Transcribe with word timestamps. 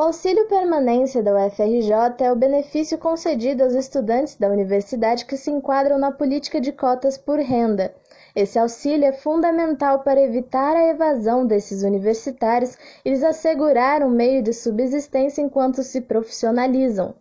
O 0.00 0.04
auxílio 0.04 0.48
permanência 0.48 1.22
da 1.22 1.34
UFRJ 1.34 2.24
é 2.24 2.32
o 2.32 2.34
benefício 2.34 2.96
concedido 2.96 3.62
aos 3.62 3.74
estudantes 3.74 4.34
da 4.34 4.48
universidade 4.48 5.26
que 5.26 5.36
se 5.36 5.50
enquadram 5.50 5.98
na 5.98 6.10
política 6.10 6.58
de 6.58 6.72
cotas 6.72 7.18
por 7.18 7.38
renda. 7.38 7.94
Esse 8.34 8.58
auxílio 8.58 9.04
é 9.04 9.12
fundamental 9.12 9.98
para 9.98 10.22
evitar 10.22 10.74
a 10.74 10.88
evasão 10.88 11.46
desses 11.46 11.82
universitários 11.82 12.78
e 13.04 13.10
lhes 13.10 13.22
assegurar 13.22 14.02
um 14.02 14.08
meio 14.08 14.42
de 14.42 14.54
subsistência 14.54 15.42
enquanto 15.42 15.82
se 15.82 16.00
profissionalizam. 16.00 17.14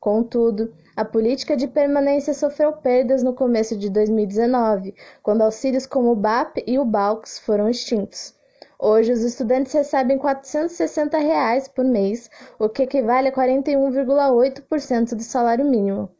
Contudo, 0.00 0.72
a 0.96 1.04
política 1.04 1.54
de 1.54 1.68
permanência 1.68 2.32
sofreu 2.32 2.72
perdas 2.72 3.22
no 3.22 3.34
começo 3.34 3.76
de 3.76 3.90
2019, 3.90 4.94
quando 5.22 5.42
auxílios 5.42 5.84
como 5.84 6.10
o 6.10 6.16
BAP 6.16 6.64
e 6.66 6.78
o 6.78 6.84
BALCS 6.86 7.40
foram 7.40 7.68
extintos. 7.68 8.34
Hoje, 8.84 9.12
os 9.12 9.22
estudantes 9.22 9.72
recebem 9.72 10.18
460 10.18 11.16
reais 11.16 11.68
por 11.68 11.84
mês, 11.84 12.28
o 12.58 12.68
que 12.68 12.82
equivale 12.82 13.28
a 13.28 13.32
41,8% 13.32 15.14
do 15.14 15.22
salário 15.22 15.64
mínimo. 15.64 16.10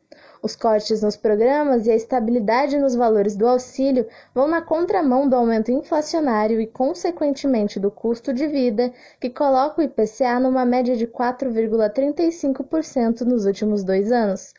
Os 0.41 0.55
cortes 0.55 1.03
nos 1.03 1.17
programas 1.17 1.89
e 1.89 1.91
a 1.91 1.97
estabilidade 1.97 2.79
nos 2.79 2.95
valores 2.95 3.35
do 3.35 3.49
auxílio 3.49 4.07
vão 4.33 4.47
na 4.47 4.63
contramão 4.63 5.29
do 5.29 5.35
aumento 5.35 5.73
inflacionário 5.73 6.61
e, 6.61 6.69
consequentemente, 6.69 7.81
do 7.81 7.91
custo 7.91 8.33
de 8.33 8.47
vida, 8.47 8.93
que 9.21 9.29
coloca 9.29 9.81
o 9.81 9.85
IPCA 9.85 10.39
numa 10.39 10.65
média 10.65 10.97
de 10.97 11.09
4,35% 11.09 13.23
nos 13.23 13.45
últimos 13.45 13.83
dois 13.83 14.13
anos. 14.13 14.55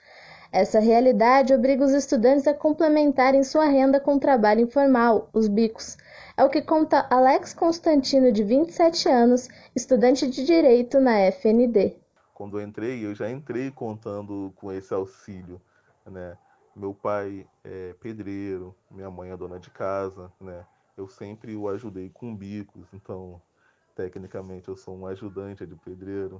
Essa 0.53 0.79
realidade 0.79 1.51
obriga 1.51 1.83
os 1.83 1.93
estudantes 1.93 2.45
a 2.45 2.53
complementarem 2.53 3.43
sua 3.43 3.65
renda 3.65 3.99
com 3.99 4.19
trabalho 4.19 4.61
informal, 4.61 5.27
os 5.33 5.47
bicos, 5.47 5.97
é 6.37 6.43
o 6.43 6.49
que 6.49 6.61
conta 6.61 7.07
Alex 7.09 7.55
Constantino, 7.55 8.31
de 8.31 8.43
27 8.43 9.09
anos, 9.09 9.49
estudante 9.75 10.29
de 10.29 10.45
Direito 10.45 10.99
na 10.99 11.17
FND. 11.31 11.97
Quando 12.35 12.59
eu 12.59 12.67
entrei, 12.67 13.03
eu 13.03 13.15
já 13.15 13.31
entrei 13.31 13.71
contando 13.71 14.53
com 14.55 14.71
esse 14.71 14.93
auxílio, 14.93 15.59
né? 16.05 16.37
Meu 16.75 16.93
pai 16.93 17.47
é 17.63 17.95
pedreiro, 17.99 18.75
minha 18.91 19.09
mãe 19.09 19.31
é 19.31 19.37
dona 19.37 19.59
de 19.59 19.71
casa, 19.71 20.31
né? 20.39 20.63
Eu 20.95 21.07
sempre 21.07 21.55
o 21.55 21.67
ajudei 21.67 22.11
com 22.13 22.35
bicos, 22.35 22.85
então 22.93 23.41
tecnicamente 23.95 24.69
eu 24.69 24.77
sou 24.77 24.95
um 24.95 25.07
ajudante 25.07 25.65
de 25.65 25.75
pedreiro. 25.77 26.39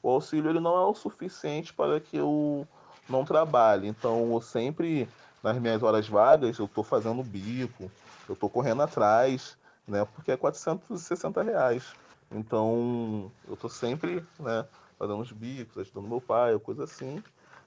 O 0.00 0.08
auxílio 0.08 0.48
ele 0.48 0.60
não 0.60 0.76
é 0.76 0.86
o 0.86 0.94
suficiente 0.94 1.74
para 1.74 1.98
que 1.98 2.16
eu 2.16 2.64
não 3.08 3.24
trabalhe, 3.24 3.88
então 3.88 4.32
eu 4.32 4.40
sempre 4.40 5.08
nas 5.42 5.58
minhas 5.58 5.82
horas 5.82 6.08
vagas 6.08 6.58
eu 6.58 6.66
estou 6.66 6.84
fazendo 6.84 7.22
bico, 7.22 7.90
eu 8.28 8.34
estou 8.34 8.50
correndo 8.50 8.82
atrás, 8.82 9.56
né? 9.86 10.04
Porque 10.04 10.32
é 10.32 10.36
460 10.36 11.42
reais. 11.42 11.84
Então, 12.30 13.30
eu 13.46 13.54
estou 13.54 13.70
sempre, 13.70 14.22
né? 14.38 14.66
Fazendo 14.98 15.20
os 15.20 15.32
bicos, 15.32 15.78
ajudando 15.78 16.08
meu 16.08 16.20
pai, 16.20 16.58
coisa 16.58 16.84
assim. 16.84 17.22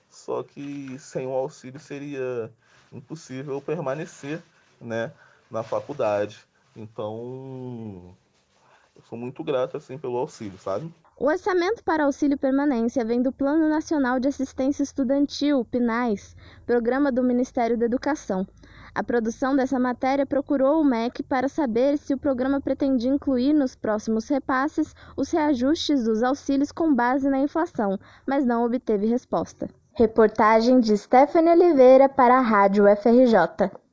Só 0.09 0.44
que 0.44 1.00
sem 1.00 1.25
o 1.25 1.31
auxílio 1.31 1.80
seria 1.80 2.52
impossível 2.92 3.62
permanecer, 3.62 4.44
né? 4.80 5.12
Na 5.50 5.64
faculdade. 5.64 6.45
Então, 6.75 8.16
sou 9.08 9.18
muito 9.18 9.44
grato, 9.44 9.78
assim, 9.78 9.98
pelo 9.98 10.18
auxílio, 10.18 10.58
sabe? 10.58 10.92
O 11.18 11.28
orçamento 11.28 11.84
para 11.84 12.06
auxílio 12.06 12.38
permanência 12.38 13.06
vem 13.06 13.22
do 13.22 13.32
Plano 13.32 13.70
Nacional 13.70 14.20
de 14.20 14.28
Assistência 14.28 14.82
Estudantil, 14.82 15.64
PNAES, 15.66 16.36
programa 16.66 17.12
do 17.12 17.22
Ministério 17.22 17.78
da 17.78 17.86
Educação. 17.86 18.48
A 18.94 19.04
produção 19.04 19.56
dessa 19.56 19.80
matéria 19.80 20.26
procurou 20.26 20.82
o 20.82 20.84
MEC 20.84 21.24
para 21.24 21.48
saber 21.48 21.98
se 21.98 22.14
o 22.14 22.18
programa 22.18 22.60
pretendia 22.60 23.10
incluir 23.10 23.54
nos 23.54 23.76
próximos 23.76 24.28
repasses 24.28 24.94
os 25.16 25.32
reajustes 25.32 26.04
dos 26.04 26.24
auxílios 26.24 26.72
com 26.72 26.94
base 26.94 27.30
na 27.30 27.40
inflação, 27.40 28.00
mas 28.26 28.46
não 28.46 28.66
obteve 28.66 29.06
resposta. 29.06 29.70
Reportagem 29.94 30.80
de 30.80 30.98
Stephanie 30.98 31.52
Oliveira 31.52 32.10
para 32.10 32.38
a 32.38 32.42
Rádio 32.42 32.86
FRJ. 32.98 33.70